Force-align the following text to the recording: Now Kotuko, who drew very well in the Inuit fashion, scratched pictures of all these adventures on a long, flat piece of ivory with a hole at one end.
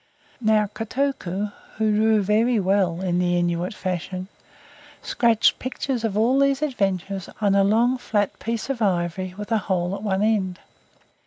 Now 0.41 0.65
Kotuko, 0.65 1.51
who 1.75 1.93
drew 1.95 2.23
very 2.23 2.59
well 2.59 3.01
in 3.01 3.19
the 3.19 3.37
Inuit 3.37 3.71
fashion, 3.75 4.29
scratched 5.03 5.59
pictures 5.59 6.03
of 6.03 6.17
all 6.17 6.39
these 6.39 6.63
adventures 6.63 7.29
on 7.39 7.53
a 7.53 7.63
long, 7.63 7.99
flat 7.99 8.39
piece 8.39 8.67
of 8.71 8.81
ivory 8.81 9.35
with 9.37 9.51
a 9.51 9.59
hole 9.59 9.93
at 9.93 10.01
one 10.01 10.23
end. 10.23 10.59